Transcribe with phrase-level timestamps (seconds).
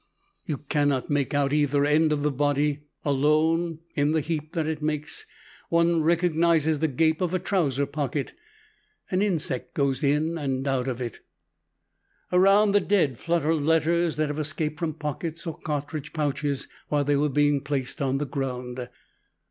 [0.47, 4.81] You cannot make out either end of the body; alone, in the heap that it
[4.81, 5.27] makes,
[5.69, 8.33] one recognizes the gape of a trouser pocket.
[9.11, 11.19] An insect goes in and out of it.
[12.31, 17.15] Around the dead flutter letters that have escaped from pockets or cartridge pouches while they
[17.15, 18.89] were being placed on the ground.